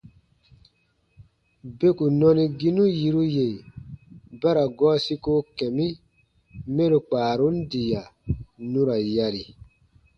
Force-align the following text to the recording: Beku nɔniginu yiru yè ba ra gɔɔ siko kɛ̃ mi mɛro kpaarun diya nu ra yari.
Beku 1.77 2.05
nɔniginu 2.19 2.83
yiru 2.97 3.23
yè 3.35 3.47
ba 4.39 4.49
ra 4.55 4.63
gɔɔ 4.77 4.93
siko 5.05 5.31
kɛ̃ 5.57 5.69
mi 5.77 5.85
mɛro 6.75 6.97
kpaarun 7.07 7.55
diya 7.71 8.01
nu 8.71 8.79
ra 8.87 8.95
yari. 9.15 9.43